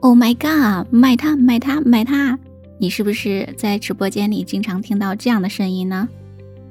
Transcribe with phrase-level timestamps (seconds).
[0.00, 0.86] Oh my god！
[0.90, 2.38] 买它，买它，买它！
[2.78, 6.06] 你是不是在直播间里经常听到这样的声音呢？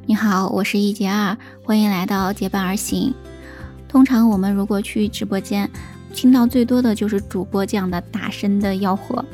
[0.06, 3.14] 你好，我是一杰二，欢迎来到结伴而行。
[3.88, 5.68] 通常我们如果去直播间，
[6.14, 9.26] 听到最多的就是主播这样的大声的吆喝。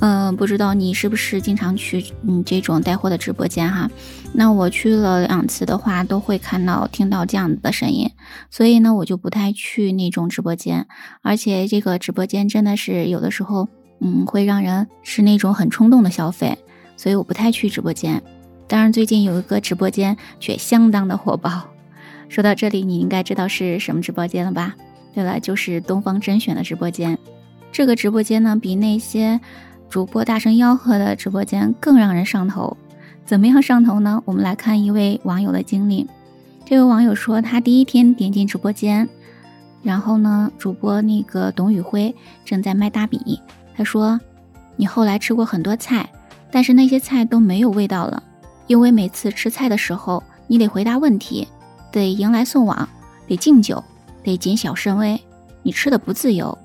[0.00, 3.90] 嗯，不知道你是不是经常去嗯这种带货的直播间哈？
[4.32, 8.10] 那我去了两次的话，都会看到听到这样的声音，
[8.48, 10.86] 所以呢，我就不太去那种直播间。
[11.22, 13.68] 而且这个直播间真的是有的时候，
[14.00, 16.56] 嗯，会让人是那种很冲动的消费，
[16.96, 18.22] 所以我不太去直播间。
[18.68, 21.70] 当然，最近有一个直播间却相当的火爆。
[22.28, 24.76] 说到这里，你应该知道是什么直播间了吧？
[25.12, 27.18] 对了，就是东方甄选的直播间。
[27.72, 29.40] 这个直播间呢，比那些
[29.88, 32.76] 主播大声吆喝的直播间更让人上头。
[33.24, 34.22] 怎么样上头呢？
[34.26, 36.06] 我们来看一位网友的经历。
[36.66, 39.08] 这位网友说，他第一天点进直播间，
[39.82, 43.40] 然后呢，主播那个董宇辉正在卖大米。
[43.74, 44.20] 他说
[44.76, 46.10] ：“你后来吃过很多菜，
[46.50, 48.22] 但是那些菜都没有味道了。”
[48.66, 51.48] 因为每次吃菜的时候，你得回答问题，
[51.90, 52.86] 得迎来送往，
[53.26, 53.82] 得敬酒，
[54.22, 55.18] 得谨小慎微，
[55.62, 56.56] 你吃的不自由。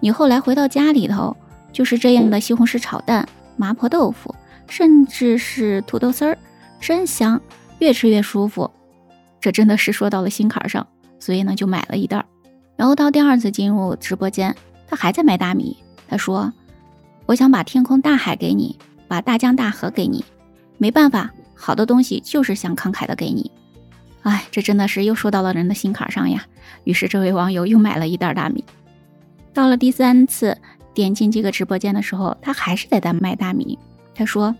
[0.00, 1.36] 你后来回到家里头，
[1.72, 4.34] 就是这样的西红柿炒蛋、麻婆豆腐，
[4.68, 6.38] 甚至是土豆丝儿，
[6.80, 7.40] 真香，
[7.78, 8.70] 越吃越舒服。
[9.40, 10.86] 这真的是说到了心坎上，
[11.18, 12.24] 所以呢就买了一袋。
[12.76, 14.54] 然后到第二次进入直播间，
[14.86, 15.76] 他还在卖大米。
[16.08, 16.52] 他说
[17.26, 20.24] ：“我想把天空大海给你，把大江大河给你，
[20.78, 23.48] 没办法。”好的东西就是想慷慨的给你，
[24.22, 26.44] 哎，这真的是又说到了人的心坎上呀。
[26.82, 28.64] 于是这位网友又买了一袋大米。
[29.54, 30.58] 到了第三次
[30.94, 33.78] 点进这个直播间的时候，他还是在卖大米。
[34.14, 34.54] 他说：“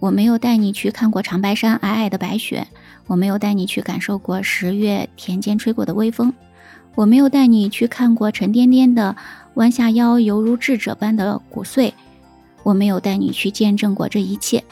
[0.00, 2.66] 我没有带你去看过长白山皑皑的白雪，
[3.06, 6.32] 我没有带你去感受过十月田间吹过的微风，
[6.94, 9.16] 我没有带你去看过沉甸甸的
[9.54, 11.92] 弯下腰犹如智者般的谷穗，
[12.62, 14.64] 我没有带你去见证过这一切，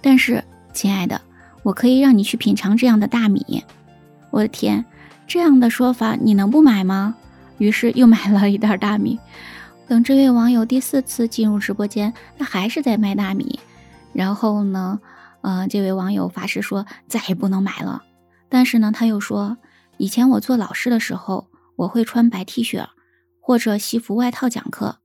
[0.00, 0.42] 但是。”
[0.74, 1.20] 亲爱的，
[1.62, 3.62] 我可以让你去品尝这样的大米。
[4.30, 4.82] 我的天，
[5.26, 7.14] 这样的说法你能不买吗？
[7.58, 9.20] 于是又买了一袋大米。
[9.88, 13.60] 等这位网友第四次进入直播间，他还是在卖大米。
[14.12, 15.00] 然后呢，
[15.42, 18.02] 呃，这位网友发誓说再也不能买了。
[18.48, 19.56] 但是呢，他又说，
[19.96, 22.86] 以前我做老师的时候，我会穿白 T 恤
[23.40, 24.96] 或者西服外套讲课，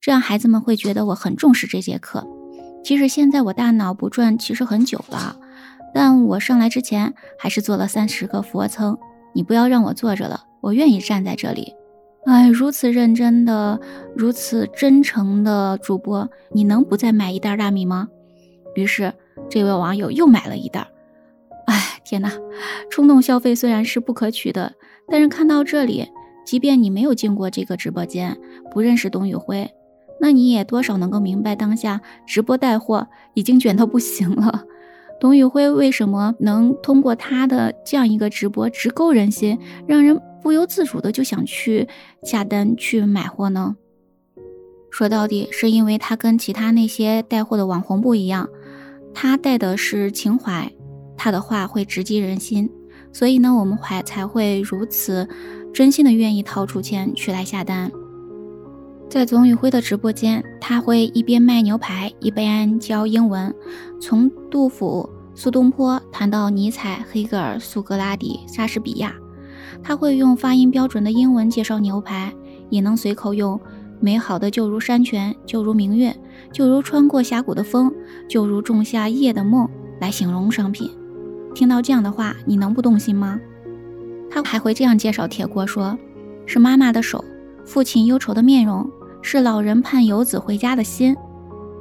[0.00, 2.26] 这样孩子们会觉得我很重视这节课。
[2.82, 5.36] 其实现在我大脑不转，其实很久了，
[5.94, 8.98] 但我上来之前还是做了三十个俯卧撑。
[9.32, 11.74] 你不要让我坐着了，我愿意站在这里。
[12.26, 13.78] 哎，如此认真的、
[14.16, 18.08] 如此真诚的主播，你能不再买一袋大米吗？
[18.74, 19.12] 于是
[19.50, 20.88] 这位网友又买了一袋。
[21.66, 22.32] 哎，天哪！
[22.90, 24.72] 冲动消费虽然是不可取的，
[25.08, 26.08] 但是看到这里，
[26.46, 28.38] 即便你没有进过这个直播间，
[28.70, 29.70] 不认识董宇辉。
[30.20, 34.64] 那你也多少能够明白，当下直播带货已经卷到不行了。
[35.20, 41.88] 董宇辉为什么能通过他的这样一个直播直勾人心，让人不由自主的就想去
[42.22, 43.76] 下单去买货呢？
[44.90, 48.46] 说到底，是因为他跟其他那些带货的网红不一样，
[49.14, 50.70] 他带的是情怀，
[51.16, 52.70] 他的话会直击人心，
[53.10, 55.26] 所以呢，我们还才会如此
[55.72, 57.90] 真心的愿意掏出钱去来下单。
[59.08, 63.54] 在总宇辉的直播间，他会一边卖牛排，一边教英文，
[63.98, 69.14] 从杜甫、苏东坡谈到尼采、黑格尔、苏格拉底、莎士比亚。
[69.82, 72.32] 他会用发音标准的英文介绍牛排，
[72.70, 73.60] 也能随口用
[74.00, 76.14] “美好的就如山泉，就如明月，
[76.52, 77.92] 就如穿过峡谷的风，
[78.28, 79.68] 就如仲夏夜的梦”
[80.00, 80.90] 来形容商品。
[81.54, 83.38] 听到这样的话，你能不动心吗？
[84.30, 85.96] 他还会这样介绍铁锅，说
[86.46, 87.24] 是妈妈的手。
[87.64, 88.90] 父亲忧愁的面容，
[89.22, 91.16] 是老人盼游子回家的心。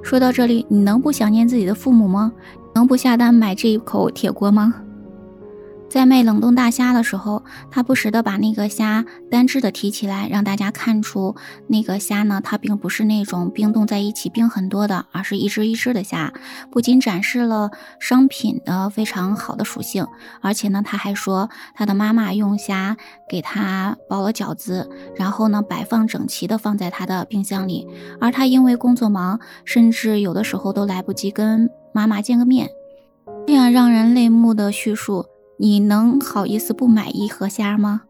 [0.01, 2.31] 说到这里，你能不想念自己的父母吗？
[2.75, 4.75] 能不下单买这一口铁锅吗？
[5.93, 11.35] 在卖冷冻大虾的时候，他不时的把那个虾单只的提起来，让大家看出
[11.68, 16.33] 那个虾呢，它并不是那种冰冻在一起冰很多的，而是一只一只的虾。
[16.71, 17.69] 不仅展示了
[18.00, 20.07] 商品的非常好的属性，
[20.41, 22.97] 而且呢，他还说他的妈妈用虾
[23.29, 27.88] 给他包了饺子，然后呢摆放整齐的放在他的冰箱里，
[28.19, 32.68] 而他因为工作忙，甚至有的时候都来不及跟妈妈见个面。
[33.45, 35.27] 这样让人泪目的叙述。
[35.63, 38.01] 你能好意思不买一盒虾吗？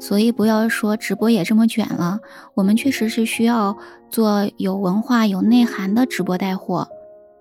[0.00, 2.20] 所以不要说直播也这么卷了，
[2.54, 3.76] 我们确实是需要
[4.08, 6.88] 做有文化、有内涵的直播带货，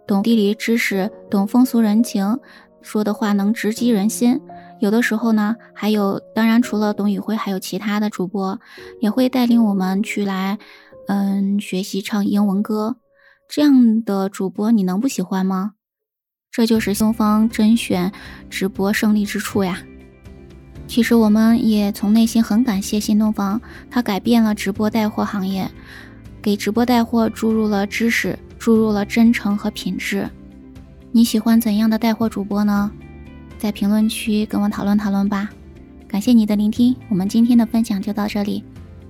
[0.06, 2.42] 懂地理知识，懂风俗人情，
[2.82, 4.42] 说的话能直击人心。
[4.82, 8.60] 有的时候呢，还有，当然除了董宇辉，还有其他的主播
[9.00, 10.60] 也会带领我们去来，
[11.08, 12.98] 嗯，学习唱英文歌，
[13.48, 15.76] 这样的主播你能不喜欢吗？
[16.52, 18.12] 这就是新东方甄选
[18.50, 19.80] 直播胜利之处呀！
[20.88, 23.62] 其实我们也从内心很感谢新东方，
[23.92, 25.70] 它改变了直播带货行业，
[26.42, 30.28] 给直播带货注入了知识，注入了真诚和品质。
[31.12, 32.92] 你喜欢怎样的带货主播呢？
[33.58, 35.50] 在评论区跟我讨论讨论吧。
[36.08, 38.64] 感谢你的聆听，我们今天的分享就到这里，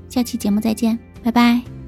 [0.10, 1.79] 下期节目再见，拜拜。